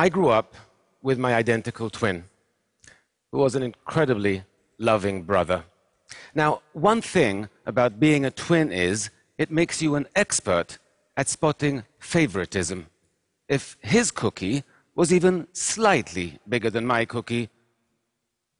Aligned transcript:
I 0.00 0.08
grew 0.08 0.28
up 0.28 0.54
with 1.02 1.18
my 1.18 1.34
identical 1.34 1.90
twin, 1.90 2.22
who 3.32 3.38
was 3.38 3.56
an 3.56 3.64
incredibly 3.64 4.44
loving 4.78 5.24
brother. 5.24 5.64
Now, 6.36 6.62
one 6.72 7.02
thing 7.02 7.48
about 7.66 7.98
being 7.98 8.24
a 8.24 8.30
twin 8.30 8.70
is 8.70 9.10
it 9.38 9.50
makes 9.50 9.82
you 9.82 9.96
an 9.96 10.06
expert 10.14 10.78
at 11.16 11.28
spotting 11.28 11.82
favoritism. 11.98 12.86
If 13.48 13.76
his 13.80 14.12
cookie 14.12 14.62
was 14.94 15.12
even 15.12 15.48
slightly 15.52 16.38
bigger 16.48 16.70
than 16.70 16.86
my 16.86 17.04
cookie, 17.04 17.48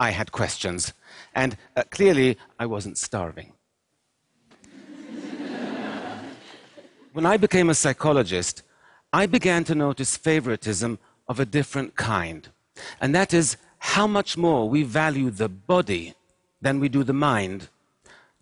I 0.01 0.11
had 0.11 0.33
questions. 0.33 0.93
And 1.37 1.57
uh, 1.77 1.85
clearly, 1.89 2.37
I 2.59 2.67
wasn't 2.67 2.99
starving. 2.99 3.53
when 7.13 7.27
I 7.27 7.37
became 7.37 7.71
a 7.71 7.75
psychologist, 7.75 8.65
I 9.13 9.27
began 9.27 9.63
to 9.65 9.75
notice 9.75 10.17
favoritism 10.17 10.99
of 11.29 11.39
a 11.39 11.45
different 11.45 11.97
kind. 11.97 12.49
And 13.01 13.15
that 13.15 13.35
is 13.35 13.57
how 13.79 14.07
much 14.07 14.37
more 14.37 14.69
we 14.69 14.83
value 14.83 15.31
the 15.31 15.49
body 15.49 16.15
than 16.61 16.81
we 16.81 16.89
do 16.89 17.05
the 17.05 17.13
mind. 17.13 17.69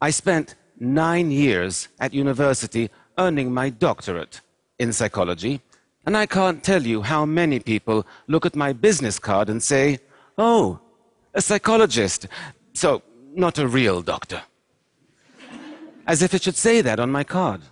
I 0.00 0.10
spent 0.10 0.54
nine 0.78 1.30
years 1.30 1.88
at 2.00 2.14
university 2.14 2.90
earning 3.18 3.52
my 3.52 3.70
doctorate 3.70 4.40
in 4.78 4.92
psychology, 4.92 5.60
and 6.04 6.16
I 6.16 6.26
can't 6.26 6.62
tell 6.62 6.82
you 6.82 7.02
how 7.02 7.24
many 7.24 7.58
people 7.60 8.06
look 8.26 8.46
at 8.46 8.54
my 8.54 8.72
business 8.72 9.18
card 9.18 9.48
and 9.48 9.62
say, 9.62 9.98
Oh, 10.38 10.80
a 11.34 11.40
psychologist, 11.40 12.28
so 12.74 13.02
not 13.34 13.58
a 13.58 13.66
real 13.66 14.02
doctor. 14.02 14.42
As 16.06 16.22
if 16.22 16.34
it 16.34 16.42
should 16.42 16.56
say 16.56 16.80
that 16.82 17.00
on 17.00 17.10
my 17.10 17.24
card. 17.24 17.62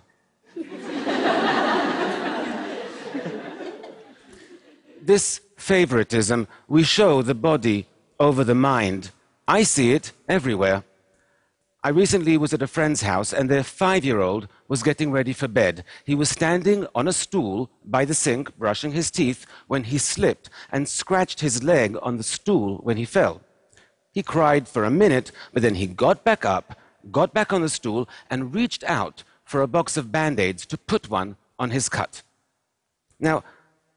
This 5.05 5.41
favoritism, 5.57 6.47
we 6.67 6.83
show 6.83 7.21
the 7.21 7.35
body 7.35 7.87
over 8.19 8.43
the 8.43 8.55
mind. 8.55 9.11
I 9.47 9.63
see 9.63 9.91
it 9.91 10.11
everywhere. 10.27 10.83
I 11.83 11.89
recently 11.89 12.35
was 12.35 12.51
at 12.51 12.63
a 12.63 12.67
friend's 12.67 13.03
house 13.03 13.31
and 13.31 13.47
their 13.47 13.63
five 13.63 14.03
year 14.03 14.19
old 14.19 14.47
was 14.67 14.81
getting 14.81 15.11
ready 15.11 15.33
for 15.33 15.47
bed. 15.47 15.83
He 16.03 16.15
was 16.15 16.29
standing 16.29 16.87
on 16.95 17.07
a 17.07 17.13
stool 17.13 17.69
by 17.85 18.05
the 18.05 18.15
sink, 18.15 18.57
brushing 18.57 18.91
his 18.91 19.11
teeth, 19.11 19.45
when 19.67 19.83
he 19.83 19.99
slipped 19.99 20.49
and 20.71 20.89
scratched 20.89 21.41
his 21.41 21.61
leg 21.61 21.95
on 22.01 22.17
the 22.17 22.23
stool 22.23 22.77
when 22.77 22.97
he 22.97 23.05
fell. 23.05 23.41
He 24.11 24.23
cried 24.23 24.67
for 24.67 24.83
a 24.83 24.89
minute, 24.89 25.31
but 25.53 25.61
then 25.61 25.75
he 25.75 25.85
got 25.85 26.23
back 26.23 26.43
up, 26.43 26.75
got 27.11 27.35
back 27.35 27.53
on 27.53 27.61
the 27.61 27.69
stool, 27.69 28.09
and 28.31 28.55
reached 28.55 28.83
out 28.85 29.23
for 29.43 29.61
a 29.61 29.67
box 29.67 29.95
of 29.95 30.11
band 30.11 30.39
aids 30.39 30.65
to 30.65 30.77
put 30.77 31.09
one 31.09 31.35
on 31.59 31.69
his 31.69 31.87
cut. 31.87 32.23
Now, 33.19 33.43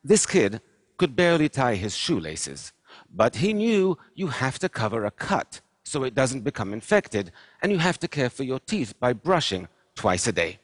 this 0.05 0.27
kid 0.27 0.61
could 0.99 1.17
barely 1.17 1.49
tie 1.49 1.77
his 1.77 1.97
shoelaces, 1.97 2.73
but 3.15 3.37
he 3.37 3.53
knew 3.53 3.97
you 4.15 4.29
have 4.29 4.59
to 4.59 4.69
cover 4.69 5.05
a 5.05 5.11
cut 5.11 5.61
so 5.85 6.05
it 6.05 6.15
doesn't 6.15 6.43
become 6.43 6.73
infected, 6.73 7.33
and 7.63 7.73
you 7.73 7.79
have 7.79 7.99
to 8.01 8.09
care 8.09 8.29
for 8.29 8.45
your 8.45 8.61
teeth 8.61 8.93
by 9.01 9.13
brushing 9.13 9.69
twice 9.95 10.27
a 10.27 10.33
day. 10.33 10.59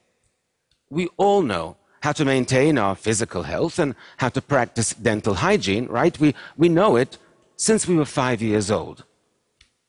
We 0.89 1.09
all 1.17 1.41
know 1.41 1.77
how 2.01 2.11
to 2.11 2.23
maintain 2.23 2.77
our 2.77 2.95
physical 2.95 3.43
health 3.43 3.79
and 3.79 3.95
how 4.17 4.29
to 4.29 4.41
practice 4.41 4.93
dental 4.93 5.33
hygiene, 5.33 5.87
right? 5.87 6.19
We, 6.19 6.35
we 6.55 6.69
know 6.69 6.95
it 6.95 7.17
since 7.57 7.87
we 7.87 7.95
were 7.95 8.05
five 8.05 8.41
years 8.41 8.69
old. 8.69 9.03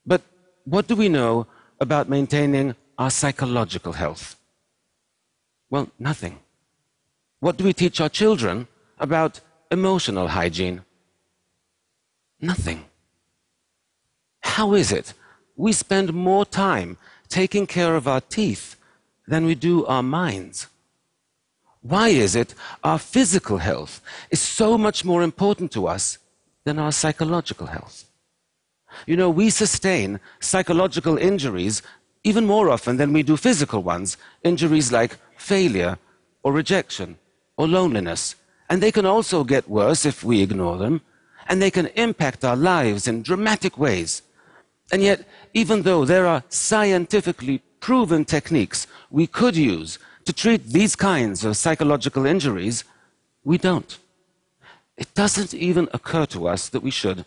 But 0.07 0.23
what 0.65 0.87
do 0.87 0.97
we 0.97 1.11
know 1.11 1.47
about 1.79 2.09
maintaining 2.09 2.75
our 2.97 3.11
psychological 3.11 3.93
health? 3.93 4.37
Well, 5.69 5.91
nothing. 5.99 6.39
What 7.41 7.59
do 7.59 7.65
we 7.65 7.75
teach 7.75 8.01
our 8.01 8.09
children 8.09 8.67
about 8.99 9.41
emotional 9.71 10.29
hygiene? 10.29 10.83
Nothing. 12.41 12.85
How 14.41 14.75
is 14.75 14.93
it 14.93 15.15
we 15.57 15.73
spend 15.73 16.13
more 16.13 16.45
time 16.45 16.99
taking 17.29 17.67
care 17.67 17.97
of 17.97 18.07
our 18.07 18.21
teeth 18.21 18.77
than 19.27 19.45
we 19.45 19.55
do 19.55 19.85
our 19.87 20.03
minds. 20.03 20.69
Why 21.83 22.09
is 22.09 22.35
it 22.35 22.55
our 22.83 22.99
physical 22.99 23.59
health 23.59 24.01
is 24.31 24.41
so 24.41 24.77
much 24.77 25.05
more 25.05 25.23
important 25.23 25.73
to 25.73 25.87
us 25.87 26.19
than 26.65 26.79
our 26.79 26.93
psychological 26.93 27.67
health? 27.67 28.05
You 29.07 29.17
know, 29.17 29.31
we 29.31 29.51
sustain 29.51 30.21
psychological 30.41 31.17
injuries 31.17 31.83
even 32.25 32.47
more 32.47 32.71
often 32.71 32.97
than 32.97 33.13
we 33.13 33.23
do 33.23 33.37
physical 33.37 33.83
ones, 33.83 34.17
injuries 34.43 34.91
like 34.91 35.19
failure 35.37 35.99
or 36.43 36.53
rejection 36.53 37.19
or 37.57 37.69
loneliness. 37.69 38.35
And 38.69 38.83
they 38.83 38.93
can 38.93 39.07
also 39.07 39.45
get 39.45 39.69
worse 39.69 40.05
if 40.05 40.25
we 40.25 40.43
ignore 40.43 40.77
them, 40.77 41.03
and 41.49 41.63
they 41.63 41.71
can 41.71 41.87
impact 41.89 42.45
our 42.45 42.57
lives 42.57 43.07
in 43.07 43.23
dramatic 43.23 43.79
ways. 43.79 44.23
And 44.93 45.03
yet, 45.03 45.29
even 45.55 45.83
though 45.83 46.05
there 46.05 46.27
are 46.27 46.43
scientifically 46.49 47.63
proven 47.81 48.25
techniques 48.25 48.87
we 49.11 49.27
could 49.27 49.57
use 49.57 49.99
to 50.25 50.33
treat 50.33 50.65
these 50.67 50.97
kinds 50.97 51.45
of 51.45 51.57
psychological 51.57 52.27
injuries, 52.27 52.85
we 53.45 53.59
don't. 53.59 53.99
It 54.97 55.15
doesn't 55.15 55.55
even 55.55 55.89
occur 55.93 56.27
to 56.27 56.49
us 56.49 56.69
that 56.71 56.83
we 56.83 56.91
should. 56.91 57.25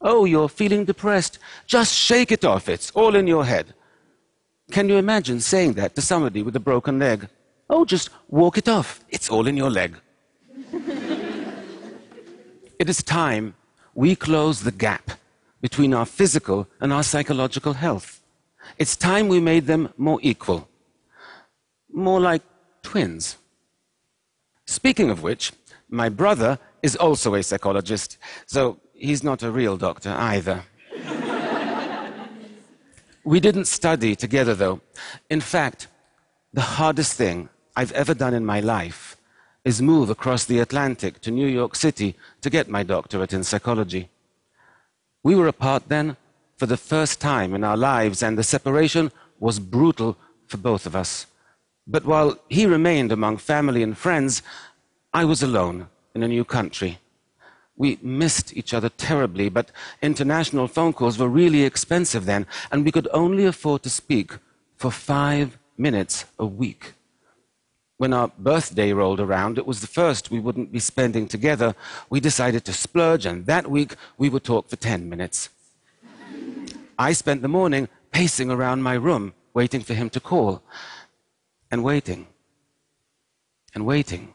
Oh, 0.00 0.24
you're 0.24 0.48
feeling 0.48 0.84
depressed. 0.84 1.38
Just 1.66 1.94
shake 1.94 2.30
it 2.32 2.44
off. 2.44 2.68
It's 2.68 2.90
all 2.92 3.14
in 3.16 3.26
your 3.26 3.44
head. 3.44 3.74
Can 4.70 4.88
you 4.88 4.96
imagine 4.96 5.40
saying 5.40 5.74
that 5.74 5.94
to 5.94 6.02
somebody 6.02 6.42
with 6.42 6.56
a 6.56 6.60
broken 6.60 6.98
leg? 6.98 7.28
Oh, 7.68 7.84
just 7.84 8.10
walk 8.28 8.58
it 8.58 8.68
off. 8.68 9.00
It's 9.08 9.30
all 9.30 9.46
in 9.46 9.56
your 9.56 9.70
leg. 9.70 9.96
It 12.78 12.88
is 12.88 13.02
time 13.02 13.54
we 13.94 14.14
close 14.14 14.62
the 14.62 14.72
gap 14.72 15.12
between 15.60 15.94
our 15.94 16.06
physical 16.06 16.68
and 16.80 16.92
our 16.92 17.02
psychological 17.02 17.72
health. 17.72 18.20
It's 18.78 18.96
time 18.96 19.28
we 19.28 19.40
made 19.40 19.66
them 19.66 19.88
more 19.96 20.18
equal, 20.22 20.68
more 21.92 22.20
like 22.20 22.42
twins. 22.82 23.36
Speaking 24.66 25.10
of 25.10 25.22
which, 25.22 25.52
my 25.88 26.08
brother 26.08 26.58
is 26.82 26.96
also 26.96 27.34
a 27.34 27.42
psychologist, 27.42 28.18
so 28.46 28.78
he's 28.92 29.22
not 29.22 29.42
a 29.42 29.50
real 29.50 29.76
doctor 29.76 30.10
either. 30.10 30.64
we 33.24 33.40
didn't 33.40 33.66
study 33.66 34.14
together, 34.16 34.54
though. 34.54 34.80
In 35.30 35.40
fact, 35.40 35.88
the 36.52 36.60
hardest 36.60 37.14
thing 37.14 37.48
I've 37.76 37.92
ever 37.92 38.14
done 38.14 38.34
in 38.34 38.44
my 38.44 38.60
life 38.60 39.15
is 39.66 39.82
move 39.82 40.08
across 40.10 40.44
the 40.44 40.60
Atlantic 40.60 41.20
to 41.20 41.32
New 41.32 41.48
York 41.48 41.74
City 41.74 42.14
to 42.40 42.48
get 42.48 42.68
my 42.68 42.84
doctorate 42.84 43.32
in 43.32 43.42
psychology. 43.42 44.08
We 45.24 45.34
were 45.34 45.48
apart 45.48 45.88
then 45.88 46.16
for 46.56 46.66
the 46.66 46.76
first 46.76 47.20
time 47.20 47.52
in 47.52 47.64
our 47.64 47.76
lives, 47.76 48.22
and 48.22 48.38
the 48.38 48.44
separation 48.44 49.10
was 49.40 49.58
brutal 49.58 50.16
for 50.46 50.56
both 50.56 50.86
of 50.86 50.94
us. 50.94 51.26
But 51.84 52.04
while 52.04 52.38
he 52.48 52.64
remained 52.64 53.10
among 53.10 53.38
family 53.38 53.82
and 53.82 53.98
friends, 53.98 54.40
I 55.12 55.24
was 55.24 55.42
alone 55.42 55.88
in 56.14 56.22
a 56.22 56.28
new 56.28 56.44
country. 56.44 56.98
We 57.76 57.98
missed 58.00 58.56
each 58.56 58.72
other 58.72 58.88
terribly, 58.88 59.48
but 59.48 59.72
international 60.00 60.68
phone 60.68 60.92
calls 60.92 61.18
were 61.18 61.40
really 61.42 61.64
expensive 61.64 62.24
then, 62.24 62.46
and 62.70 62.84
we 62.84 62.92
could 62.92 63.08
only 63.12 63.44
afford 63.46 63.82
to 63.82 63.90
speak 63.90 64.30
for 64.76 64.92
five 64.92 65.58
minutes 65.76 66.24
a 66.38 66.46
week. 66.46 66.92
When 67.98 68.12
our 68.12 68.30
birthday 68.38 68.92
rolled 68.92 69.20
around, 69.20 69.56
it 69.56 69.66
was 69.66 69.80
the 69.80 69.86
first 69.86 70.30
we 70.30 70.38
wouldn't 70.38 70.70
be 70.70 70.78
spending 70.78 71.26
together. 71.26 71.74
We 72.10 72.20
decided 72.20 72.64
to 72.66 72.72
splurge, 72.72 73.24
and 73.24 73.46
that 73.46 73.70
week 73.70 73.94
we 74.18 74.28
would 74.28 74.44
talk 74.44 74.68
for 74.68 74.76
10 74.76 75.08
minutes. 75.08 75.48
I 76.98 77.12
spent 77.12 77.42
the 77.42 77.48
morning 77.48 77.88
pacing 78.10 78.50
around 78.50 78.82
my 78.82 78.94
room, 78.94 79.32
waiting 79.54 79.80
for 79.80 79.94
him 79.94 80.10
to 80.10 80.20
call, 80.20 80.62
and 81.70 81.82
waiting, 81.82 82.26
and 83.74 83.86
waiting. 83.86 84.34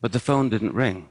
But 0.00 0.12
the 0.12 0.20
phone 0.20 0.48
didn't 0.48 0.74
ring. 0.74 1.08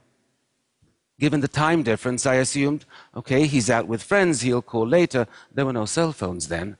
Given 1.19 1.41
the 1.41 1.47
time 1.47 1.83
difference, 1.83 2.25
I 2.25 2.35
assumed, 2.35 2.85
okay, 3.15 3.45
he's 3.45 3.69
out 3.69 3.87
with 3.87 4.01
friends, 4.03 4.41
he'll 4.41 4.61
call 4.61 4.87
later. 4.87 5.27
There 5.53 5.65
were 5.65 5.73
no 5.73 5.85
cell 5.85 6.13
phones 6.13 6.47
then. 6.47 6.77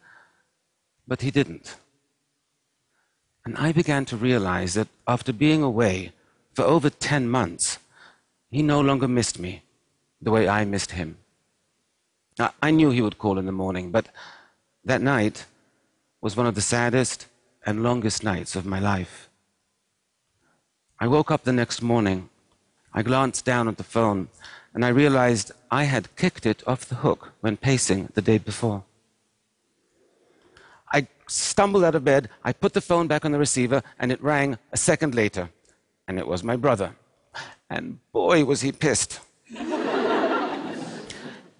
But 1.07 1.21
he 1.21 1.29
didn't. 1.29 1.75
And 3.45 3.57
I 3.57 3.71
began 3.71 4.05
to 4.05 4.17
realize 4.17 4.75
that 4.75 4.87
after 5.07 5.33
being 5.33 5.63
away 5.63 6.11
for 6.53 6.63
over 6.63 6.89
10 6.89 7.27
months, 7.29 7.79
he 8.49 8.61
no 8.61 8.81
longer 8.81 9.07
missed 9.07 9.39
me 9.39 9.63
the 10.21 10.31
way 10.31 10.47
I 10.47 10.65
missed 10.65 10.91
him. 10.91 11.17
I 12.61 12.71
knew 12.71 12.89
he 12.91 13.01
would 13.01 13.17
call 13.17 13.37
in 13.37 13.45
the 13.45 13.51
morning, 13.51 13.91
but 13.91 14.07
that 14.85 15.01
night 15.01 15.45
was 16.21 16.35
one 16.35 16.47
of 16.47 16.55
the 16.55 16.61
saddest 16.61 17.27
and 17.65 17.83
longest 17.83 18.23
nights 18.23 18.55
of 18.55 18.65
my 18.65 18.79
life. 18.79 19.29
I 20.99 21.07
woke 21.07 21.31
up 21.31 21.43
the 21.43 21.53
next 21.53 21.81
morning. 21.81 22.29
I 22.93 23.01
glanced 23.01 23.45
down 23.45 23.67
at 23.67 23.77
the 23.77 23.83
phone 23.83 24.27
and 24.73 24.85
I 24.85 24.89
realized 24.89 25.51
I 25.69 25.83
had 25.85 26.15
kicked 26.15 26.45
it 26.45 26.63
off 26.67 26.85
the 26.85 26.95
hook 26.95 27.33
when 27.41 27.57
pacing 27.57 28.09
the 28.13 28.21
day 28.21 28.37
before 28.37 28.83
stumbled 31.31 31.83
out 31.83 31.95
of 31.95 32.03
bed, 32.03 32.29
I 32.43 32.53
put 32.53 32.73
the 32.73 32.81
phone 32.81 33.07
back 33.07 33.25
on 33.25 33.31
the 33.31 33.39
receiver, 33.39 33.81
and 33.99 34.11
it 34.11 34.21
rang 34.21 34.57
a 34.71 34.77
second 34.77 35.15
later. 35.15 35.49
And 36.07 36.19
it 36.19 36.27
was 36.27 36.43
my 36.43 36.55
brother. 36.55 36.95
And 37.69 37.99
boy, 38.11 38.43
was 38.43 38.61
he 38.61 38.71
pissed. 38.71 39.19
it 39.49 39.61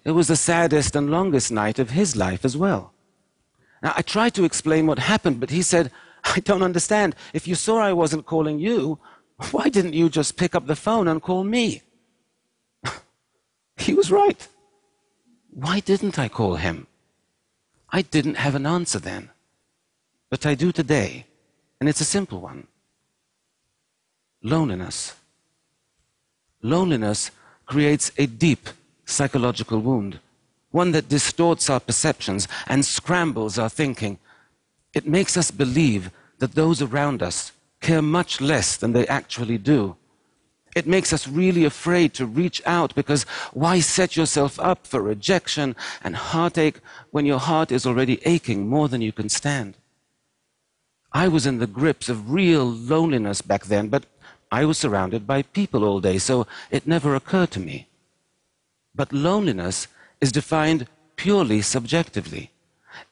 was 0.04 0.28
the 0.28 0.36
saddest 0.36 0.94
and 0.94 1.10
longest 1.10 1.50
night 1.50 1.78
of 1.78 1.90
his 1.90 2.14
life 2.16 2.44
as 2.44 2.56
well. 2.56 2.92
Now, 3.82 3.94
I 3.96 4.02
tried 4.02 4.34
to 4.34 4.44
explain 4.44 4.86
what 4.86 4.98
happened, 4.98 5.40
but 5.40 5.50
he 5.50 5.62
said, 5.62 5.90
I 6.24 6.40
don't 6.40 6.62
understand. 6.62 7.16
If 7.32 7.48
you 7.48 7.54
saw 7.54 7.78
I 7.78 7.92
wasn't 7.92 8.26
calling 8.26 8.58
you, 8.58 8.98
why 9.50 9.68
didn't 9.70 9.94
you 9.94 10.08
just 10.08 10.36
pick 10.36 10.54
up 10.54 10.66
the 10.66 10.76
phone 10.76 11.08
and 11.08 11.20
call 11.20 11.42
me? 11.42 11.82
he 13.76 13.94
was 13.94 14.12
right. 14.12 14.46
Why 15.50 15.80
didn't 15.80 16.18
I 16.18 16.28
call 16.28 16.56
him? 16.56 16.86
I 17.92 18.02
didn't 18.02 18.36
have 18.36 18.54
an 18.54 18.66
answer 18.66 18.98
then. 18.98 19.30
But 20.30 20.46
I 20.46 20.54
do 20.54 20.72
today, 20.72 21.26
and 21.78 21.88
it's 21.88 22.00
a 22.00 22.06
simple 22.06 22.40
one 22.40 22.66
loneliness. 24.42 25.14
Loneliness 26.62 27.30
creates 27.66 28.10
a 28.18 28.26
deep 28.26 28.68
psychological 29.04 29.78
wound, 29.78 30.18
one 30.70 30.90
that 30.92 31.08
distorts 31.08 31.70
our 31.70 31.80
perceptions 31.80 32.48
and 32.66 32.84
scrambles 32.84 33.58
our 33.58 33.68
thinking. 33.68 34.18
It 34.94 35.06
makes 35.06 35.36
us 35.36 35.50
believe 35.50 36.10
that 36.38 36.54
those 36.54 36.82
around 36.82 37.22
us 37.22 37.52
care 37.80 38.02
much 38.02 38.40
less 38.40 38.76
than 38.76 38.92
they 38.92 39.06
actually 39.06 39.58
do. 39.58 39.96
It 40.74 40.86
makes 40.86 41.12
us 41.12 41.28
really 41.28 41.64
afraid 41.64 42.14
to 42.14 42.26
reach 42.26 42.62
out 42.64 42.94
because 42.94 43.24
why 43.52 43.80
set 43.80 44.16
yourself 44.16 44.58
up 44.58 44.86
for 44.86 45.02
rejection 45.02 45.76
and 46.02 46.16
heartache 46.16 46.80
when 47.10 47.26
your 47.26 47.38
heart 47.38 47.70
is 47.70 47.84
already 47.86 48.20
aching 48.24 48.68
more 48.68 48.88
than 48.88 49.02
you 49.02 49.12
can 49.12 49.28
stand? 49.28 49.76
I 51.12 51.28
was 51.28 51.44
in 51.44 51.58
the 51.58 51.66
grips 51.66 52.08
of 52.08 52.32
real 52.32 52.64
loneliness 52.64 53.42
back 53.42 53.66
then, 53.66 53.88
but 53.88 54.06
I 54.50 54.64
was 54.64 54.78
surrounded 54.78 55.26
by 55.26 55.42
people 55.42 55.84
all 55.84 56.00
day, 56.00 56.18
so 56.18 56.46
it 56.70 56.86
never 56.86 57.14
occurred 57.14 57.50
to 57.52 57.60
me. 57.60 57.86
But 58.94 59.12
loneliness 59.12 59.88
is 60.22 60.32
defined 60.32 60.86
purely 61.16 61.60
subjectively. 61.60 62.50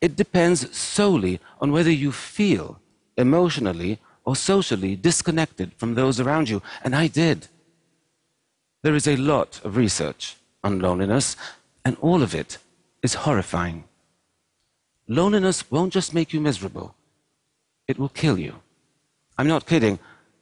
It 0.01 0.17
depends 0.17 0.75
solely 0.77 1.41
on 1.61 1.73
whether 1.73 1.91
you 1.91 2.12
feel 2.12 2.81
emotionally 3.17 3.99
or 4.25 4.37
socially 4.37 4.97
disconnected 4.97 5.73
from 5.75 5.95
those 5.95 6.21
around 6.21 6.49
you, 6.49 6.63
and 6.85 6.95
I 6.95 7.07
did. 7.07 7.49
There 8.83 8.95
is 8.95 9.07
a 9.07 9.17
lot 9.17 9.61
of 9.65 9.77
research 9.77 10.37
on 10.63 10.81
loneliness, 10.81 11.37
and 11.85 11.97
all 12.01 12.23
of 12.23 12.35
it 12.35 12.59
is 13.03 13.15
horrifying. 13.15 13.85
Loneliness 15.09 15.71
won't 15.71 15.93
just 15.93 16.15
make 16.15 16.33
you 16.33 16.41
miserable, 16.41 16.95
it 17.89 17.99
will 17.99 18.09
kill 18.09 18.39
you. 18.39 18.55
I'm 19.37 19.49
not 19.49 19.67
kidding. 19.67 19.99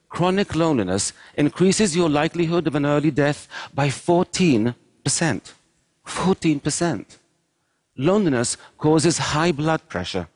Chronic 0.08 0.54
loneliness 0.54 1.12
increases 1.36 1.94
your 1.94 2.08
likelihood 2.08 2.66
of 2.66 2.74
an 2.74 2.86
early 2.86 3.10
death 3.10 3.46
by 3.74 3.88
14%. 3.88 4.74
14%. 6.06 7.04
Loneliness 7.96 8.56
causes 8.78 9.18
high 9.18 9.52
blood 9.52 9.88
pressure, 9.88 10.28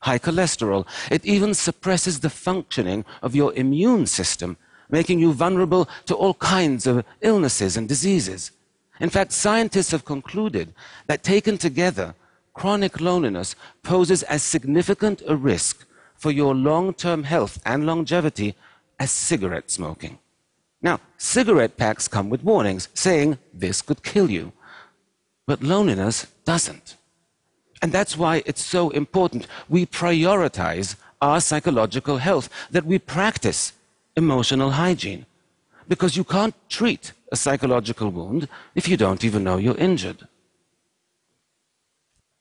high 0.00 0.18
cholesterol. 0.18 0.86
It 1.10 1.24
even 1.24 1.54
suppresses 1.54 2.20
the 2.20 2.30
functioning 2.30 3.04
of 3.22 3.34
your 3.34 3.52
immune 3.54 4.06
system, 4.06 4.56
making 4.90 5.18
you 5.18 5.32
vulnerable 5.32 5.88
to 6.06 6.14
all 6.14 6.34
kinds 6.34 6.86
of 6.86 7.04
illnesses 7.20 7.76
and 7.76 7.88
diseases. 7.88 8.50
In 9.00 9.10
fact, 9.10 9.32
scientists 9.32 9.90
have 9.90 10.04
concluded 10.04 10.74
that 11.06 11.22
taken 11.22 11.58
together, 11.58 12.14
chronic 12.54 13.00
loneliness 13.00 13.54
poses 13.82 14.22
as 14.24 14.42
significant 14.42 15.22
a 15.26 15.36
risk 15.36 15.86
for 16.16 16.32
your 16.32 16.54
long 16.54 16.92
term 16.92 17.22
health 17.22 17.60
and 17.64 17.86
longevity 17.86 18.54
as 18.98 19.10
cigarette 19.10 19.70
smoking. 19.70 20.18
Now, 20.82 21.00
cigarette 21.16 21.76
packs 21.76 22.08
come 22.08 22.28
with 22.30 22.42
warnings 22.42 22.88
saying 22.94 23.38
this 23.54 23.82
could 23.82 24.02
kill 24.02 24.30
you, 24.30 24.52
but 25.46 25.62
loneliness 25.62 26.26
doesn't. 26.44 26.96
And 27.82 27.92
that's 27.92 28.16
why 28.16 28.42
it's 28.46 28.64
so 28.64 28.90
important 28.90 29.46
we 29.68 29.86
prioritize 29.86 30.96
our 31.20 31.40
psychological 31.40 32.18
health, 32.18 32.48
that 32.70 32.86
we 32.86 32.98
practice 32.98 33.72
emotional 34.16 34.72
hygiene. 34.72 35.26
Because 35.88 36.16
you 36.16 36.24
can't 36.24 36.54
treat 36.68 37.12
a 37.32 37.36
psychological 37.36 38.10
wound 38.10 38.48
if 38.74 38.88
you 38.88 38.96
don't 38.96 39.24
even 39.24 39.44
know 39.44 39.56
you're 39.56 39.76
injured. 39.76 40.28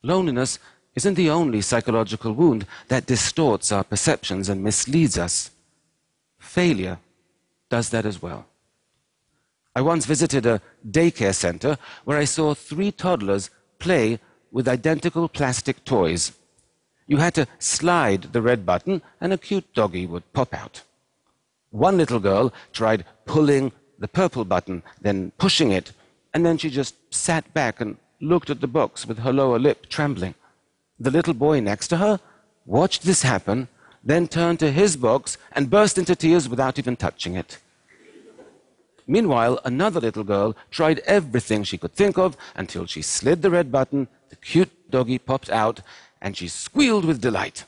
Loneliness 0.03 0.59
isn't 0.95 1.15
the 1.15 1.29
only 1.29 1.61
psychological 1.61 2.33
wound 2.33 2.65
that 2.87 3.05
distorts 3.05 3.71
our 3.71 3.83
perceptions 3.83 4.49
and 4.49 4.63
misleads 4.63 5.17
us. 5.17 5.51
Failure 6.39 6.99
does 7.69 7.89
that 7.89 8.05
as 8.05 8.21
well. 8.21 8.45
I 9.75 9.81
once 9.81 10.05
visited 10.05 10.45
a 10.45 10.61
daycare 10.89 11.35
center 11.35 11.77
where 12.03 12.17
I 12.17 12.25
saw 12.25 12.53
three 12.53 12.91
toddlers 12.91 13.49
play 13.79 14.19
with 14.51 14.67
identical 14.67 15.27
plastic 15.29 15.83
toys. 15.85 16.31
You 17.07 17.17
had 17.17 17.33
to 17.35 17.47
slide 17.59 18.33
the 18.33 18.41
red 18.41 18.65
button 18.65 19.01
and 19.21 19.31
a 19.31 19.37
cute 19.37 19.73
doggy 19.73 20.05
would 20.05 20.31
pop 20.33 20.53
out. 20.53 20.81
One 21.71 21.97
little 21.97 22.19
girl 22.19 22.53
tried 22.73 23.05
pulling 23.25 23.71
the 23.99 24.07
purple 24.07 24.45
button, 24.45 24.83
then 25.01 25.31
pushing 25.37 25.71
it, 25.71 25.91
and 26.33 26.45
then 26.45 26.57
she 26.57 26.69
just 26.69 26.95
sat 27.13 27.53
back 27.53 27.81
and 27.81 27.97
looked 28.21 28.49
at 28.49 28.61
the 28.61 28.67
box 28.67 29.05
with 29.05 29.19
her 29.19 29.33
lower 29.33 29.59
lip 29.59 29.87
trembling. 29.89 30.35
The 30.99 31.11
little 31.11 31.33
boy 31.33 31.59
next 31.59 31.87
to 31.89 31.97
her 31.97 32.19
watched 32.65 33.03
this 33.03 33.21
happen, 33.21 33.67
then 34.03 34.27
turned 34.27 34.59
to 34.59 34.71
his 34.71 34.97
box 34.97 35.37
and 35.51 35.69
burst 35.69 35.97
into 35.97 36.15
tears 36.15 36.47
without 36.47 36.79
even 36.79 36.95
touching 36.95 37.35
it. 37.35 37.59
Meanwhile, 39.05 39.59
another 39.63 40.01
little 40.01 40.23
girl 40.23 40.55
tried 40.69 40.99
everything 40.99 41.63
she 41.63 41.77
could 41.77 41.93
think 41.93 42.17
of 42.17 42.35
until 42.55 42.85
she 42.85 43.01
slid 43.01 43.41
the 43.41 43.49
red 43.49 43.71
button, 43.71 44.07
the 44.29 44.35
cute 44.35 44.89
doggy 44.89 45.17
popped 45.17 45.49
out, 45.49 45.81
and 46.21 46.35
she 46.35 46.47
squealed 46.47 47.05
with 47.05 47.21
delight. 47.21 47.63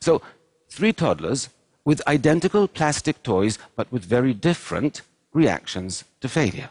So, 0.00 0.22
three 0.68 0.92
toddlers 0.92 1.48
with 1.84 2.06
identical 2.06 2.68
plastic 2.68 3.22
toys 3.22 3.58
but 3.76 3.90
with 3.90 4.04
very 4.04 4.34
different 4.34 5.02
reactions 5.32 6.04
to 6.20 6.28
failure. 6.28 6.70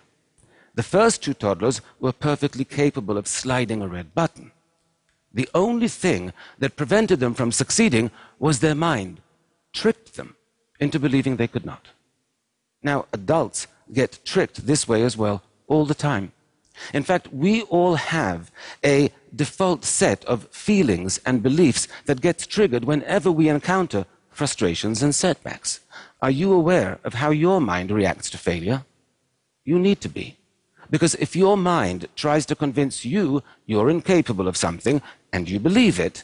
The 0.75 0.83
first 0.83 1.23
two 1.23 1.33
toddlers 1.33 1.81
were 1.99 2.11
perfectly 2.11 2.65
capable 2.65 3.17
of 3.17 3.27
sliding 3.27 3.81
a 3.81 3.87
red 3.87 4.13
button. 4.13 4.51
The 5.33 5.49
only 5.53 5.87
thing 5.87 6.33
that 6.57 6.75
prevented 6.75 7.19
them 7.19 7.33
from 7.33 7.51
succeeding 7.51 8.11
was 8.39 8.59
their 8.59 8.75
mind, 8.75 9.21
tricked 9.73 10.15
them 10.15 10.35
into 10.79 10.99
believing 10.99 11.35
they 11.35 11.47
could 11.47 11.65
not. 11.65 11.87
Now, 12.81 13.05
adults 13.11 13.67
get 13.91 14.19
tricked 14.23 14.65
this 14.65 14.87
way 14.87 15.03
as 15.03 15.17
well 15.17 15.43
all 15.67 15.85
the 15.85 15.93
time. 15.93 16.31
In 16.93 17.03
fact, 17.03 17.33
we 17.33 17.63
all 17.63 17.95
have 17.95 18.51
a 18.83 19.11
default 19.35 19.85
set 19.85 20.23
of 20.25 20.47
feelings 20.49 21.19
and 21.25 21.43
beliefs 21.43 21.87
that 22.05 22.21
gets 22.21 22.47
triggered 22.47 22.85
whenever 22.85 23.31
we 23.31 23.49
encounter 23.49 24.05
frustrations 24.29 25.03
and 25.03 25.13
setbacks. 25.13 25.79
Are 26.21 26.31
you 26.31 26.53
aware 26.53 26.99
of 27.03 27.15
how 27.15 27.31
your 27.31 27.61
mind 27.61 27.91
reacts 27.91 28.29
to 28.31 28.37
failure? 28.37 28.83
You 29.65 29.79
need 29.79 30.01
to 30.01 30.09
be. 30.09 30.37
Because 30.89 31.15
if 31.15 31.35
your 31.35 31.57
mind 31.57 32.07
tries 32.15 32.45
to 32.47 32.55
convince 32.55 33.05
you 33.05 33.43
you're 33.65 33.89
incapable 33.89 34.47
of 34.47 34.57
something 34.57 35.01
and 35.31 35.49
you 35.49 35.59
believe 35.59 35.99
it, 35.99 36.23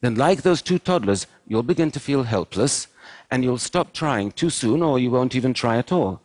then 0.00 0.14
like 0.14 0.42
those 0.42 0.62
two 0.62 0.78
toddlers, 0.78 1.26
you'll 1.48 1.62
begin 1.64 1.90
to 1.90 2.00
feel 2.00 2.22
helpless 2.22 2.86
and 3.30 3.42
you'll 3.42 3.58
stop 3.58 3.92
trying 3.92 4.30
too 4.30 4.50
soon 4.50 4.82
or 4.82 4.98
you 4.98 5.10
won't 5.10 5.34
even 5.34 5.52
try 5.52 5.78
at 5.78 5.90
all 5.90 6.20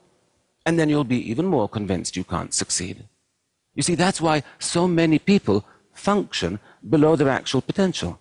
and 0.65 0.77
then 0.77 0.89
you'll 0.89 1.03
be 1.03 1.29
even 1.29 1.45
more 1.45 1.67
convinced 1.67 2.15
you 2.15 2.23
can't 2.23 2.53
succeed. 2.53 3.05
You 3.75 3.83
see, 3.83 3.95
that's 3.95 4.21
why 4.21 4.43
so 4.59 4.87
many 4.87 5.19
people 5.19 5.65
function 5.93 6.59
below 6.89 7.15
their 7.15 7.29
actual 7.29 7.61
potential. 7.61 8.19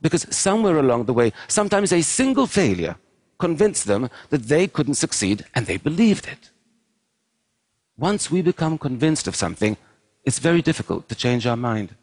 Because 0.00 0.26
somewhere 0.34 0.78
along 0.78 1.04
the 1.04 1.12
way, 1.12 1.32
sometimes 1.48 1.92
a 1.92 2.02
single 2.02 2.46
failure 2.46 2.96
convinced 3.38 3.86
them 3.86 4.08
that 4.30 4.44
they 4.44 4.66
couldn't 4.66 4.94
succeed, 4.94 5.44
and 5.54 5.66
they 5.66 5.76
believed 5.76 6.26
it. 6.28 6.50
Once 7.96 8.30
we 8.30 8.42
become 8.42 8.78
convinced 8.78 9.26
of 9.26 9.36
something, 9.36 9.76
it's 10.24 10.38
very 10.38 10.62
difficult 10.62 11.08
to 11.08 11.14
change 11.14 11.46
our 11.46 11.56
mind. 11.56 11.94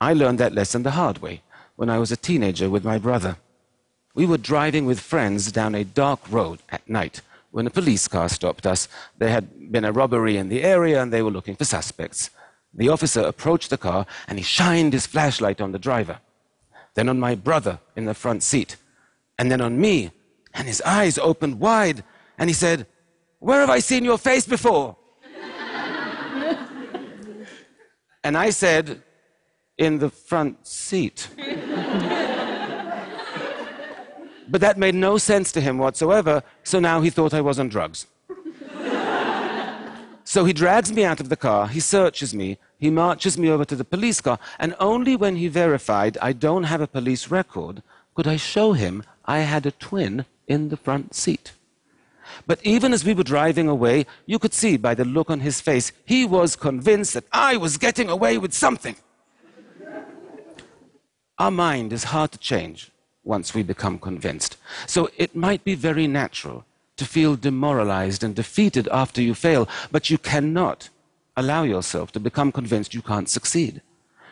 I 0.00 0.12
learned 0.12 0.40
that 0.40 0.54
lesson 0.54 0.82
the 0.82 0.98
hard 1.02 1.18
way 1.18 1.42
when 1.76 1.88
I 1.88 1.98
was 1.98 2.10
a 2.12 2.16
teenager 2.16 2.68
with 2.68 2.84
my 2.84 2.98
brother. 2.98 3.36
We 4.14 4.26
were 4.26 4.50
driving 4.52 4.84
with 4.84 5.00
friends 5.00 5.52
down 5.52 5.74
a 5.74 5.84
dark 5.84 6.20
road 6.30 6.58
at 6.68 6.88
night 6.88 7.20
when 7.52 7.66
a 7.66 7.70
police 7.70 8.08
car 8.08 8.28
stopped 8.28 8.66
us. 8.66 8.88
There 9.18 9.28
had 9.28 9.70
been 9.70 9.84
a 9.84 9.92
robbery 9.92 10.36
in 10.36 10.48
the 10.48 10.64
area 10.64 11.00
and 11.00 11.12
they 11.12 11.22
were 11.22 11.30
looking 11.30 11.54
for 11.54 11.64
suspects. 11.64 12.30
The 12.74 12.88
officer 12.88 13.20
approached 13.20 13.70
the 13.70 13.78
car 13.78 14.06
and 14.26 14.38
he 14.38 14.44
shined 14.44 14.94
his 14.94 15.06
flashlight 15.06 15.60
on 15.60 15.72
the 15.72 15.78
driver, 15.78 16.18
then 16.94 17.08
on 17.08 17.20
my 17.20 17.34
brother 17.34 17.78
in 17.94 18.06
the 18.06 18.14
front 18.14 18.42
seat, 18.42 18.76
and 19.38 19.50
then 19.50 19.60
on 19.60 19.80
me. 19.80 20.10
And 20.54 20.66
his 20.66 20.82
eyes 20.82 21.18
opened 21.18 21.60
wide 21.60 22.02
and 22.38 22.50
he 22.50 22.54
said, 22.54 22.86
Where 23.38 23.60
have 23.60 23.70
I 23.70 23.78
seen 23.80 24.04
your 24.04 24.18
face 24.18 24.46
before? 24.46 24.96
and 28.24 28.36
I 28.36 28.50
said, 28.50 29.02
In 29.76 29.98
the 29.98 30.10
front 30.10 30.66
seat. 30.66 31.28
But 34.52 34.60
that 34.60 34.76
made 34.76 34.94
no 34.94 35.16
sense 35.16 35.50
to 35.52 35.62
him 35.62 35.78
whatsoever, 35.78 36.42
so 36.62 36.78
now 36.78 37.00
he 37.00 37.08
thought 37.08 37.32
I 37.32 37.40
was 37.40 37.58
on 37.58 37.68
drugs. 37.70 38.06
So 40.24 40.44
he 40.44 40.52
drags 40.52 40.92
me 40.92 41.04
out 41.04 41.20
of 41.20 41.30
the 41.30 41.36
car, 41.36 41.66
he 41.66 41.80
searches 41.80 42.32
me, 42.32 42.56
he 42.78 42.90
marches 42.90 43.36
me 43.36 43.50
over 43.50 43.64
to 43.64 43.74
the 43.74 43.84
police 43.84 44.20
car, 44.20 44.38
and 44.58 44.76
only 44.78 45.16
when 45.16 45.34
he 45.36 45.48
verified 45.48 46.16
I 46.22 46.32
don't 46.32 46.62
have 46.62 46.80
a 46.80 46.86
police 46.86 47.28
record 47.28 47.82
could 48.14 48.28
I 48.28 48.36
show 48.36 48.72
him 48.72 49.02
I 49.24 49.38
had 49.40 49.66
a 49.66 49.72
twin 49.72 50.24
in 50.46 50.68
the 50.68 50.76
front 50.76 51.14
seat. 51.14 51.52
But 52.46 52.60
even 52.62 52.92
as 52.92 53.04
we 53.04 53.14
were 53.14 53.24
driving 53.24 53.68
away, 53.68 54.06
you 54.26 54.38
could 54.38 54.54
see 54.54 54.76
by 54.76 54.94
the 54.94 55.04
look 55.04 55.28
on 55.28 55.40
his 55.40 55.60
face, 55.60 55.92
he 56.04 56.24
was 56.24 56.54
convinced 56.56 57.14
that 57.14 57.24
I 57.32 57.56
was 57.56 57.76
getting 57.76 58.08
away 58.08 58.38
with 58.38 58.54
something. 58.54 58.96
Our 61.36 61.50
mind 61.50 61.92
is 61.92 62.04
hard 62.04 62.30
to 62.32 62.38
change 62.38 62.91
once 63.24 63.54
we 63.54 63.62
become 63.62 63.98
convinced. 63.98 64.56
So 64.86 65.10
it 65.16 65.36
might 65.36 65.64
be 65.64 65.74
very 65.74 66.06
natural 66.06 66.64
to 66.96 67.04
feel 67.04 67.36
demoralized 67.36 68.22
and 68.22 68.34
defeated 68.34 68.88
after 68.88 69.22
you 69.22 69.34
fail, 69.34 69.68
but 69.90 70.10
you 70.10 70.18
cannot 70.18 70.88
allow 71.36 71.62
yourself 71.62 72.12
to 72.12 72.20
become 72.20 72.52
convinced 72.52 72.94
you 72.94 73.02
can't 73.02 73.28
succeed. 73.28 73.80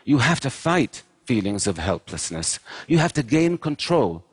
You 0.04 0.18
have 0.18 0.40
to 0.40 0.50
fight 0.50 1.02
feelings 1.24 1.66
of 1.66 1.78
helplessness. 1.78 2.58
You 2.88 2.98
have 2.98 3.12
to 3.14 3.22
gain 3.22 3.56
control 3.58 4.24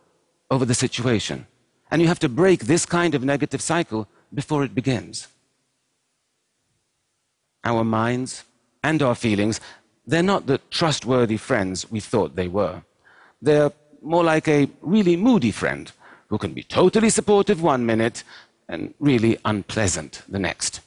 over 0.49 0.65
the 0.65 0.73
situation. 0.73 1.45
And 1.91 2.01
you 2.01 2.07
have 2.07 2.19
to 2.19 2.29
break 2.29 2.61
this 2.61 2.85
kind 2.85 3.15
of 3.15 3.23
negative 3.23 3.61
cycle 3.61 4.07
before 4.33 4.63
it 4.63 4.75
begins. 4.75 5.27
Our 7.63 7.83
minds 7.83 8.43
and 8.83 9.01
our 9.01 9.15
feelings, 9.15 9.59
they're 10.05 10.23
not 10.23 10.47
the 10.47 10.59
trustworthy 10.69 11.37
friends 11.37 11.89
we 11.91 11.99
thought 11.99 12.35
they 12.35 12.47
were. 12.47 12.81
They're 13.41 13.71
more 14.01 14.23
like 14.23 14.47
a 14.47 14.69
really 14.81 15.15
moody 15.15 15.51
friend 15.51 15.91
who 16.27 16.37
can 16.37 16.53
be 16.53 16.63
totally 16.63 17.09
supportive 17.09 17.61
one 17.61 17.85
minute 17.85 18.23
and 18.69 18.93
really 18.99 19.37
unpleasant 19.45 20.21
the 20.27 20.39
next. 20.39 20.81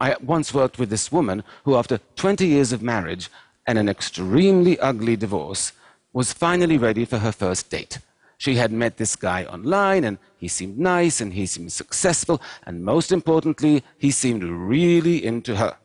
I 0.00 0.16
once 0.22 0.52
worked 0.52 0.78
with 0.78 0.90
this 0.90 1.12
woman 1.12 1.44
who, 1.64 1.76
after 1.76 2.00
20 2.16 2.46
years 2.46 2.72
of 2.72 2.82
marriage 2.82 3.30
and 3.66 3.78
an 3.78 3.88
extremely 3.88 4.78
ugly 4.80 5.16
divorce, 5.16 5.72
was 6.12 6.32
finally 6.32 6.78
ready 6.78 7.04
for 7.04 7.18
her 7.18 7.32
first 7.32 7.70
date. 7.70 7.98
She 8.38 8.56
had 8.56 8.72
met 8.72 8.96
this 8.96 9.16
guy 9.16 9.44
online, 9.44 10.04
and 10.04 10.18
he 10.36 10.48
seemed 10.48 10.78
nice, 10.78 11.20
and 11.20 11.32
he 11.32 11.46
seemed 11.46 11.72
successful, 11.72 12.42
and 12.66 12.84
most 12.84 13.12
importantly, 13.12 13.82
he 13.98 14.10
seemed 14.10 14.42
really 14.44 15.24
into 15.24 15.56
her. 15.56 15.76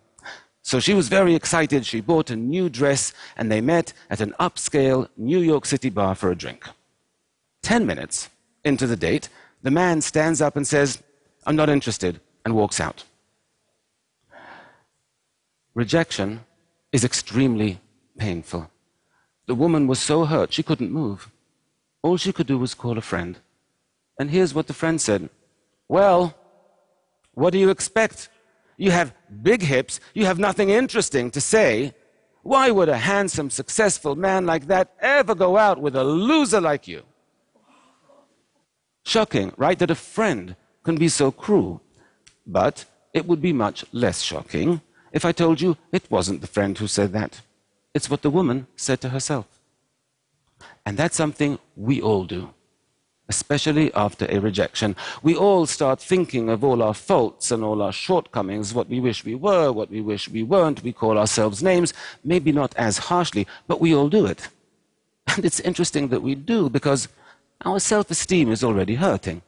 So 0.70 0.80
she 0.80 0.94
was 0.94 1.08
very 1.10 1.34
excited. 1.34 1.84
She 1.84 2.00
bought 2.00 2.30
a 2.30 2.36
new 2.36 2.70
dress, 2.70 3.12
and 3.36 3.52
they 3.52 3.60
met 3.60 3.92
at 4.12 4.22
an 4.22 4.36
upscale 4.40 5.10
New 5.18 5.40
York 5.40 5.66
City 5.66 5.90
bar 5.90 6.14
for 6.14 6.30
a 6.30 6.36
drink. 6.36 6.64
Ten 7.64 7.88
minutes 7.88 8.30
into 8.64 8.86
the 8.86 8.96
date, 8.96 9.30
the 9.64 9.72
man 9.72 10.00
stands 10.02 10.42
up 10.42 10.56
and 10.56 10.68
says, 10.68 11.02
I'm 11.48 11.56
not 11.56 11.70
interested, 11.70 12.22
and 12.46 12.54
walks 12.54 12.80
out. 12.80 13.04
Rejection 15.74 16.42
is 16.92 17.04
extremely 17.04 17.80
painful. 18.20 18.70
The 19.48 19.56
woman 19.56 19.88
was 19.88 19.98
so 19.98 20.26
hurt 20.26 20.54
she 20.54 20.62
couldn't 20.62 20.92
move. 20.92 21.32
All 22.04 22.18
she 22.18 22.32
could 22.32 22.46
do 22.46 22.60
was 22.60 22.76
call 22.76 23.00
a 23.00 23.02
friend. 23.02 23.40
And 24.20 24.30
here's 24.30 24.54
what 24.54 24.68
the 24.68 24.80
friend 24.82 25.02
said 25.02 25.30
Well, 25.88 26.36
what 27.34 27.54
do 27.54 27.58
you 27.58 27.72
expect? 27.72 28.30
You 28.80 28.92
have 28.92 29.14
big 29.44 29.62
hips, 29.62 30.00
you 30.14 30.26
have 30.26 30.40
nothing 30.40 30.70
interesting 30.70 31.32
to 31.32 31.42
say. 31.42 31.94
Why 32.44 32.72
would 32.72 32.88
a 32.88 32.98
handsome, 32.98 33.50
successful 33.50 34.16
man 34.16 34.46
like 34.46 34.68
that 34.68 34.94
ever 35.02 35.36
go 35.36 35.58
out 35.58 35.82
with 35.82 35.98
a 35.98 36.04
loser 36.06 36.62
like 36.62 36.88
you? 36.88 37.04
Shocking, 39.04 39.52
right? 39.58 39.78
That 39.78 39.92
a 39.92 39.96
friend 39.96 40.56
can 40.84 40.96
be 40.96 41.10
so 41.10 41.30
cruel. 41.30 41.82
But 42.48 42.86
it 43.14 43.26
would 43.28 43.42
be 43.42 43.52
much 43.52 43.84
less 43.92 44.22
shocking 44.22 44.80
if 45.12 45.26
I 45.26 45.34
told 45.34 45.60
you 45.60 45.76
it 45.92 46.10
wasn't 46.10 46.40
the 46.40 46.48
friend 46.48 46.78
who 46.78 46.88
said 46.88 47.12
that. 47.12 47.42
It's 47.94 48.10
what 48.10 48.22
the 48.22 48.30
woman 48.30 48.68
said 48.78 49.02
to 49.02 49.10
herself. 49.10 49.46
And 50.86 50.96
that's 50.96 51.18
something 51.18 51.60
we 51.76 52.02
all 52.02 52.24
do, 52.24 52.54
especially 53.30 53.94
after 53.94 54.26
a 54.30 54.40
rejection. 54.40 54.96
We 55.24 55.36
all 55.36 55.66
start 55.66 56.02
thinking 56.02 56.50
of 56.50 56.64
all 56.64 56.84
our 56.84 56.94
faults 56.94 57.52
and 57.52 57.64
all 57.64 57.82
our 57.82 57.94
shortcomings, 57.94 58.74
what 58.74 58.90
we 58.90 59.00
wish 59.00 59.24
we 59.24 59.36
were, 59.36 59.72
what 59.72 59.90
we 59.90 60.02
wish 60.02 60.28
we 60.28 60.44
weren't. 60.44 60.84
We 60.84 60.92
call 60.92 61.18
ourselves 61.18 61.64
names, 61.64 61.94
maybe 62.24 62.52
not 62.52 62.76
as 62.76 62.98
harshly, 62.98 63.48
but 63.68 63.80
we 63.80 63.96
all 63.96 64.10
do 64.10 64.26
it. 64.26 64.50
And 65.36 65.46
it's 65.46 65.60
interesting 65.60 66.08
that 66.08 66.24
we 66.24 66.34
do 66.34 66.70
because 66.70 67.08
our 67.64 67.80
self 67.80 68.10
esteem 68.10 68.52
is 68.52 68.64
already 68.64 68.96
hurting. 68.96 69.44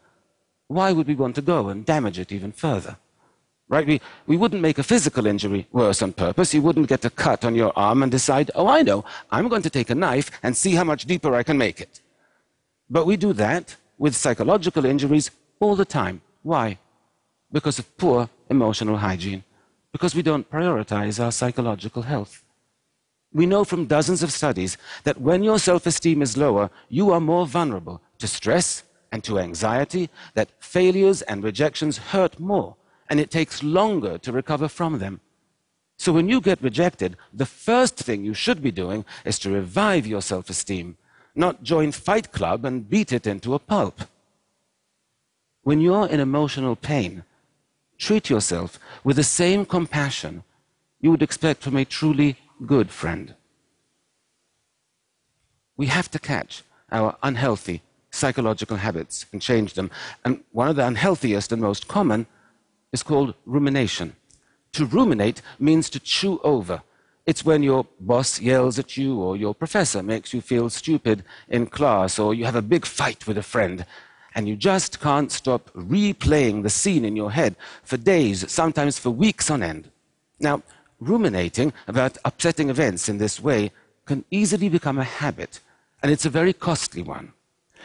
Why 0.67 0.91
would 0.91 1.07
we 1.07 1.15
want 1.15 1.35
to 1.35 1.41
go 1.41 1.69
and 1.69 1.85
damage 1.85 2.19
it 2.19 2.31
even 2.31 2.51
further? 2.51 2.97
right? 3.71 3.87
We, 3.87 4.01
we 4.27 4.37
wouldn't 4.37 4.61
make 4.61 4.77
a 4.77 4.83
physical 4.83 5.25
injury 5.25 5.65
worse 5.71 6.01
on 6.01 6.11
purpose. 6.11 6.53
You 6.53 6.61
wouldn't 6.61 6.89
get 6.89 7.05
a 7.05 7.09
cut 7.09 7.45
on 7.45 7.55
your 7.55 7.71
arm 7.75 8.03
and 8.03 8.11
decide, 8.11 8.51
oh, 8.53 8.67
I 8.67 8.81
know, 8.81 9.05
I'm 9.31 9.47
going 9.47 9.61
to 9.61 9.69
take 9.69 9.89
a 9.89 9.95
knife 9.95 10.29
and 10.43 10.55
see 10.55 10.75
how 10.75 10.83
much 10.83 11.05
deeper 11.05 11.33
I 11.33 11.43
can 11.43 11.57
make 11.57 11.79
it. 11.79 12.00
But 12.91 13.05
we 13.05 13.15
do 13.15 13.31
that 13.33 13.77
with 13.97 14.15
psychological 14.15 14.85
injuries 14.85 15.31
all 15.61 15.75
the 15.77 15.85
time. 15.85 16.21
Why? 16.43 16.77
Because 17.51 17.79
of 17.79 17.97
poor 17.97 18.29
emotional 18.49 18.97
hygiene. 18.97 19.43
Because 19.93 20.13
we 20.13 20.21
don't 20.21 20.49
prioritize 20.51 21.23
our 21.23 21.31
psychological 21.31 22.03
health. 22.03 22.43
We 23.33 23.45
know 23.45 23.63
from 23.63 23.85
dozens 23.85 24.21
of 24.23 24.33
studies 24.33 24.77
that 25.05 25.21
when 25.21 25.41
your 25.41 25.57
self 25.57 25.85
esteem 25.85 26.21
is 26.21 26.35
lower, 26.35 26.69
you 26.89 27.11
are 27.11 27.21
more 27.21 27.47
vulnerable 27.47 28.01
to 28.19 28.27
stress 28.27 28.83
and 29.13 29.23
to 29.23 29.39
anxiety, 29.39 30.09
that 30.33 30.49
failures 30.59 31.21
and 31.21 31.43
rejections 31.43 31.97
hurt 31.97 32.39
more 32.39 32.75
and 33.09 33.19
it 33.19 33.29
takes 33.29 33.61
longer 33.61 34.17
to 34.17 34.31
recover 34.31 34.69
from 34.69 34.99
them. 34.99 35.19
So 35.97 36.13
when 36.13 36.29
you 36.29 36.39
get 36.41 36.61
rejected, 36.61 37.17
the 37.33 37.45
first 37.45 37.95
thing 37.97 38.23
you 38.23 38.33
should 38.33 38.61
be 38.61 38.71
doing 38.71 39.05
is 39.25 39.37
to 39.39 39.51
revive 39.51 40.07
your 40.07 40.21
self 40.21 40.49
esteem, 40.49 40.97
not 41.35 41.63
join 41.63 41.91
Fight 41.91 42.31
Club 42.31 42.65
and 42.65 42.89
beat 42.89 43.11
it 43.11 43.25
into 43.25 43.53
a 43.53 43.59
pulp. 43.59 44.01
When 45.63 45.79
you're 45.79 46.07
in 46.07 46.19
emotional 46.19 46.75
pain, 46.75 47.23
treat 47.97 48.29
yourself 48.29 48.79
with 49.03 49.15
the 49.15 49.23
same 49.23 49.65
compassion 49.65 50.43
you 50.99 51.11
would 51.11 51.21
expect 51.21 51.61
from 51.63 51.75
a 51.75 51.85
truly 51.85 52.37
good 52.65 52.89
friend. 52.91 53.35
We 55.77 55.87
have 55.87 56.11
to 56.11 56.19
catch 56.19 56.63
our 56.91 57.17
unhealthy 57.23 57.81
psychological 58.11 58.77
habits 58.77 59.25
and 59.31 59.41
change 59.41 59.73
them. 59.73 59.89
And 60.23 60.43
one 60.51 60.67
of 60.67 60.75
the 60.75 60.85
unhealthiest 60.85 61.51
and 61.51 61.61
most 61.61 61.87
common 61.87 62.27
is 62.91 63.03
called 63.03 63.33
rumination. 63.45 64.15
To 64.73 64.85
ruminate 64.85 65.41
means 65.59 65.89
to 65.89 65.99
chew 65.99 66.39
over. 66.43 66.83
It's 67.31 67.45
when 67.45 67.63
your 67.63 67.85
boss 68.01 68.41
yells 68.41 68.77
at 68.77 68.97
you, 68.97 69.17
or 69.21 69.37
your 69.37 69.55
professor 69.55 70.03
makes 70.03 70.33
you 70.33 70.41
feel 70.41 70.69
stupid 70.69 71.23
in 71.47 71.67
class, 71.67 72.19
or 72.19 72.33
you 72.33 72.43
have 72.43 72.57
a 72.57 72.61
big 72.61 72.85
fight 72.85 73.25
with 73.25 73.37
a 73.37 73.41
friend, 73.53 73.85
and 74.35 74.49
you 74.49 74.57
just 74.57 74.99
can't 74.99 75.31
stop 75.31 75.71
replaying 75.73 76.63
the 76.63 76.69
scene 76.69 77.05
in 77.05 77.15
your 77.15 77.31
head 77.31 77.55
for 77.83 77.95
days, 77.95 78.51
sometimes 78.51 78.99
for 78.99 79.11
weeks 79.11 79.49
on 79.49 79.63
end. 79.63 79.89
Now, 80.41 80.61
ruminating 80.99 81.71
about 81.87 82.17
upsetting 82.25 82.69
events 82.69 83.07
in 83.07 83.17
this 83.17 83.39
way 83.39 83.71
can 84.05 84.25
easily 84.29 84.67
become 84.67 84.97
a 84.99 85.05
habit, 85.05 85.61
and 86.03 86.11
it's 86.11 86.25
a 86.25 86.37
very 86.39 86.51
costly 86.51 87.01
one. 87.01 87.31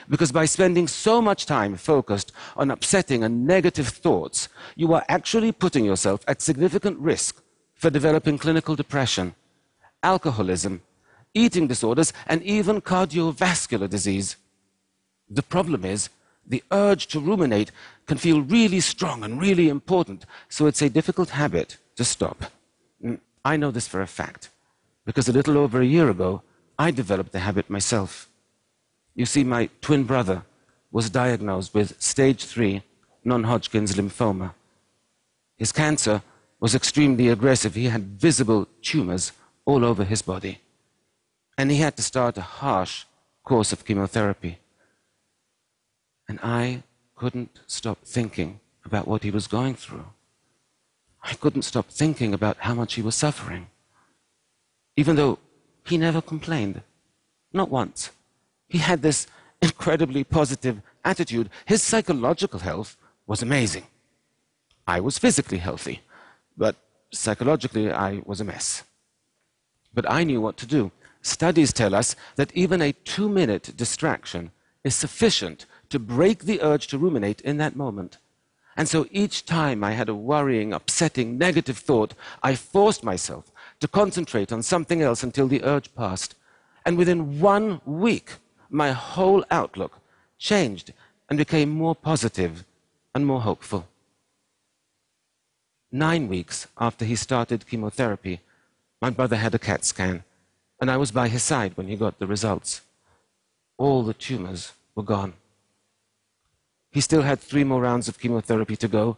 Because 0.09 0.33
by 0.33 0.47
spending 0.47 0.89
so 0.89 1.23
much 1.23 1.47
time 1.47 1.77
focused 1.77 2.33
on 2.57 2.73
upsetting 2.73 3.23
and 3.23 3.47
negative 3.47 3.87
thoughts, 3.87 4.49
you 4.75 4.93
are 4.93 5.05
actually 5.09 5.53
putting 5.53 5.85
yourself 5.85 6.25
at 6.27 6.43
significant 6.43 6.99
risk 6.99 7.45
for 7.77 7.91
developing 7.91 8.39
clinical 8.39 8.75
depression, 8.75 9.35
alcoholism, 10.03 10.83
eating 11.35 11.67
disorders, 11.67 12.13
and 12.27 12.43
even 12.43 12.81
cardiovascular 12.81 13.89
disease. 13.89 14.37
The 15.29 15.43
problem 15.43 15.85
is, 15.85 16.09
the 16.47 16.65
urge 16.71 17.09
to 17.09 17.21
ruminate 17.21 17.71
can 18.07 18.19
feel 18.19 18.41
really 18.41 18.81
strong 18.81 19.23
and 19.25 19.41
really 19.41 19.69
important, 19.69 20.25
so 20.49 20.67
it's 20.67 20.83
a 20.83 20.89
difficult 20.89 21.31
habit 21.31 21.77
to 21.97 22.05
stop. 22.05 22.45
Mm, 23.05 23.19
I 23.45 23.57
know 23.57 23.71
this 23.71 23.89
for 23.89 24.01
a 24.01 24.07
fact, 24.07 24.49
because 25.05 25.29
a 25.29 25.33
little 25.33 25.59
over 25.59 25.81
a 25.81 25.87
year 25.87 26.09
ago, 26.09 26.43
I 26.79 26.91
developed 26.91 27.33
the 27.33 27.41
habit 27.41 27.69
myself. 27.69 28.29
You 29.15 29.27
see, 29.27 29.45
my 29.45 29.69
twin 29.81 30.05
brother 30.05 30.43
was 30.93 31.11
diagnosed 31.11 31.75
with 31.75 32.01
stage 32.01 32.45
three 32.45 32.83
non 33.25 33.45
Hodgkin's 33.45 33.95
lymphoma. 33.95 34.55
His 35.57 35.73
cancer 35.73 36.23
was 36.61 36.75
extremely 36.75 37.29
aggressive. 37.29 37.75
He 37.75 37.87
had 37.87 38.21
visible 38.21 38.69
tumors 38.83 39.33
all 39.65 39.85
over 39.85 40.05
his 40.05 40.23
body. 40.23 40.61
And 41.59 41.71
he 41.71 41.79
had 41.79 41.97
to 41.97 42.03
start 42.03 42.39
a 42.39 42.43
harsh 42.43 43.05
course 43.45 43.73
of 43.73 43.85
chemotherapy. 43.85 44.59
And 46.29 46.39
I 46.43 46.83
couldn't 47.15 47.61
stop 47.67 47.99
thinking 48.05 48.61
about 48.85 49.09
what 49.09 49.23
he 49.23 49.31
was 49.31 49.47
going 49.47 49.75
through. 49.75 50.07
I 51.23 51.35
couldn't 51.35 51.63
stop 51.63 51.89
thinking 51.89 52.33
about 52.35 52.59
how 52.61 52.75
much 52.75 52.95
he 52.95 53.03
was 53.03 53.15
suffering. 53.15 53.67
Even 54.97 55.17
though 55.17 55.39
he 55.85 55.99
never 55.99 56.21
complained, 56.21 56.83
not 57.53 57.71
once. 57.71 58.11
He 58.69 58.79
had 58.79 59.03
this 59.03 59.27
incredibly 59.63 60.25
positive 60.25 60.81
attitude. 61.05 61.51
His 61.65 61.83
psychological 61.83 62.61
health 62.61 62.97
was 63.27 63.43
amazing. 63.43 63.85
I 64.87 65.01
was 65.01 65.19
physically 65.19 65.59
healthy, 65.59 66.03
but 66.57 66.77
psychologically 67.13 67.91
I 67.91 68.23
was 68.25 68.41
a 68.41 68.45
mess. 68.45 68.83
But 69.95 70.11
I 70.11 70.25
knew 70.25 70.41
what 70.41 70.57
to 70.59 70.67
do. 70.67 70.93
Studies 71.23 71.73
tell 71.73 71.95
us 71.95 72.15
that 72.37 72.53
even 72.55 72.81
a 72.81 72.93
two 72.93 73.29
minute 73.29 73.73
distraction 73.77 74.53
is 74.85 74.95
sufficient 74.95 75.67
to 75.91 75.99
break 75.99 76.45
the 76.45 76.63
urge 76.63 76.87
to 76.89 76.99
ruminate 76.99 77.41
in 77.41 77.57
that 77.57 77.77
moment. 77.77 78.19
And 78.77 78.89
so 78.89 79.07
each 79.11 79.47
time 79.47 79.83
I 79.83 79.93
had 79.93 80.09
a 80.09 80.15
worrying, 80.15 80.73
upsetting, 80.73 81.39
negative 81.39 81.79
thought, 81.79 82.15
I 82.43 82.55
forced 82.55 83.03
myself 83.03 83.51
to 83.81 83.89
concentrate 83.89 84.53
on 84.53 84.63
something 84.63 85.01
else 85.03 85.23
until 85.23 85.49
the 85.49 85.65
urge 85.65 85.95
passed. 85.95 86.35
And 86.85 86.99
within 86.99 87.41
one 87.41 87.81
week, 87.87 88.35
my 88.69 88.93
whole 88.93 89.45
outlook 89.51 89.99
changed 90.39 90.93
and 91.29 91.39
became 91.39 91.71
more 91.71 91.95
positive 91.95 92.65
and 93.15 93.27
more 93.27 93.41
hopeful. 93.41 93.89
Nine 95.97 96.29
weeks 96.29 96.67
after 96.77 97.07
he 97.07 97.17
started 97.17 97.67
chemotherapy, 97.67 98.41
my 99.01 99.09
brother 99.09 99.37
had 99.37 99.55
a 99.55 99.59
CAT 99.59 99.83
scan 99.83 100.25
and 100.79 100.91
I 100.91 100.99
was 100.99 101.11
by 101.11 101.29
his 101.29 101.43
side 101.43 101.75
when 101.75 101.89
he 101.89 101.97
got 101.97 102.19
the 102.19 102.27
results. 102.27 102.83
All 103.79 104.03
the 104.03 104.13
tumors 104.13 104.75
were 104.95 105.03
gone. 105.15 105.33
He 106.91 107.01
still 107.01 107.23
had 107.23 107.41
three 107.41 107.65
more 107.65 107.81
rounds 107.81 108.09
of 108.09 108.19
chemotherapy 108.19 108.77
to 108.77 108.89
go, 108.89 109.17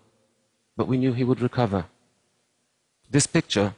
but 0.76 0.86
we 0.86 0.98
knew 0.98 1.12
he 1.12 1.24
would 1.24 1.40
recover. 1.40 1.86
This 3.10 3.26
picture 3.26 3.74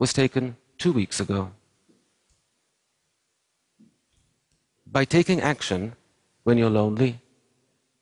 was 0.00 0.12
taken 0.12 0.56
two 0.78 0.92
weeks 0.92 1.20
ago. 1.20 1.52
By 4.84 5.04
taking 5.04 5.40
action 5.40 5.94
when 6.42 6.58
you're 6.58 6.78
lonely, 6.82 7.20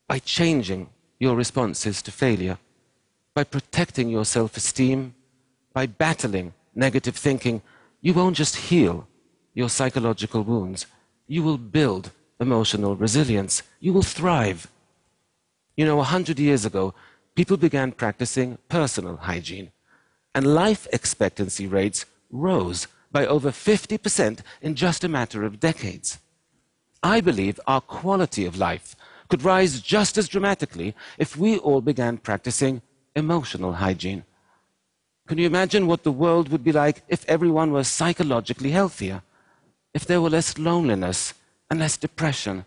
by 0.08 0.18
changing 0.18 0.88
your 1.18 1.36
responses 1.36 2.00
to 2.00 2.10
failure, 2.10 2.56
by 3.40 3.44
protecting 3.44 4.10
your 4.10 4.26
self 4.26 4.54
esteem, 4.54 5.14
by 5.72 5.86
battling 5.86 6.52
negative 6.74 7.16
thinking, 7.16 7.62
you 8.02 8.12
won't 8.12 8.36
just 8.36 8.54
heal, 8.68 9.08
your 9.54 9.70
psychological 9.70 10.42
wounds. 10.42 10.84
You 11.26 11.42
will 11.42 11.56
build 11.56 12.10
emotional 12.38 12.96
resilience. 12.96 13.62
You 13.84 13.94
will 13.94 14.08
thrive. 14.16 14.70
You 15.74 15.86
know, 15.86 16.00
a 16.00 16.12
hundred 16.14 16.38
years 16.38 16.66
ago, 16.66 16.92
people 17.34 17.56
began 17.56 17.92
practicing 17.92 18.58
personal 18.68 19.16
hygiene, 19.16 19.72
and 20.34 20.54
life 20.62 20.86
expectancy 20.92 21.66
rates 21.66 22.04
rose 22.30 22.88
by 23.10 23.24
over 23.26 23.50
50% 23.50 24.40
in 24.60 24.74
just 24.74 25.02
a 25.02 25.14
matter 25.18 25.44
of 25.44 25.60
decades. 25.60 26.18
I 27.02 27.22
believe 27.22 27.58
our 27.66 27.80
quality 27.80 28.44
of 28.44 28.58
life 28.58 28.94
could 29.28 29.44
rise 29.44 29.80
just 29.80 30.18
as 30.18 30.28
dramatically 30.28 30.94
if 31.16 31.38
we 31.38 31.56
all 31.56 31.80
began 31.80 32.18
practicing 32.18 32.82
emotional 33.14 33.74
hygiene. 33.74 34.24
Can 35.26 35.38
you 35.38 35.46
imagine 35.46 35.86
what 35.86 36.02
the 36.02 36.12
world 36.12 36.48
would 36.48 36.64
be 36.64 36.72
like 36.72 37.02
if 37.08 37.24
everyone 37.28 37.72
was 37.72 37.88
psychologically 37.88 38.70
healthier? 38.70 39.22
if 39.92 40.06
there 40.06 40.20
were 40.20 40.30
less 40.30 40.58
loneliness 40.58 41.34
and 41.70 41.80
less 41.80 41.96
depression, 41.96 42.64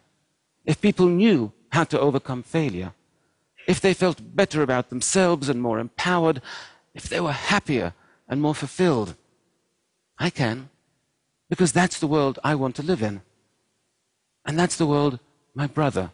if 0.66 0.82
people 0.82 1.08
knew 1.08 1.52
how 1.70 1.84
to 1.86 2.00
overcome 2.00 2.44
failure, 2.44 2.94
if 3.68 3.80
they 3.80 3.94
felt 3.94 4.36
better 4.36 4.62
about 4.62 4.90
themselves 4.90 5.50
and 5.50 5.62
more 5.62 5.80
empowered, 5.80 6.42
if 6.94 7.08
they 7.10 7.20
were 7.20 7.32
happier 7.32 7.94
and 8.28 8.42
more 8.42 8.56
fulfilled. 8.56 9.16
I 10.20 10.30
can, 10.30 10.70
because 11.50 11.72
that's 11.72 12.00
the 12.00 12.08
world 12.08 12.40
I 12.44 12.56
want 12.56 12.76
to 12.76 12.84
live 12.84 13.02
in. 13.02 13.22
And 14.46 14.60
that's 14.60 14.78
the 14.78 14.86
world 14.86 15.20
my 15.56 15.68
brother 15.68 16.12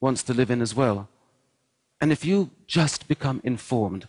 wants 0.00 0.22
to 0.24 0.34
live 0.34 0.50
in 0.50 0.60
as 0.60 0.74
well. 0.74 1.08
And 2.02 2.10
if 2.10 2.24
you 2.24 2.50
just 2.66 3.06
become 3.06 3.40
informed 3.44 4.08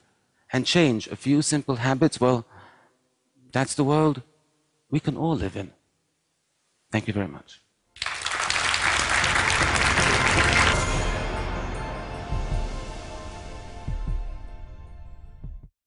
and 0.51 0.65
change 0.65 1.05
a 1.07 1.15
few 1.15 1.43
simple 1.43 1.75
habits, 1.75 2.19
well, 2.19 2.43
that's 3.51 3.75
the 3.75 3.83
world 3.83 4.23
we 4.89 4.99
can 4.99 5.15
all 5.15 5.35
live 5.35 5.55
in. 5.55 5.71
Thank 6.91 7.07
you 7.07 7.13
very 7.13 7.27
much. 7.27 7.62